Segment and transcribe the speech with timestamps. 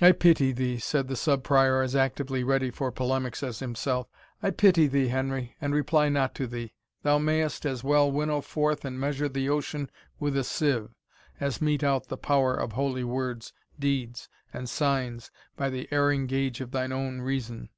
[0.00, 4.06] "I pity thee," said the Sub Prior, as actively ready for polemics as himself,
[4.40, 6.74] "I pity thee, Henry, and reply not to thee.
[7.02, 10.90] Thou mayest as well winnow forth and measure the ocean with a sieve,
[11.40, 16.60] as mete out the power of holy words, deeds, and signs, by the erring gauge
[16.60, 17.68] of thine own reason."